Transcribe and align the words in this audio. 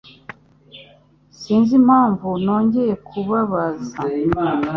Sinzi 1.39 1.71
impamvu 1.81 2.27
nongeye 2.43 2.93
kubabaza. 3.07 3.97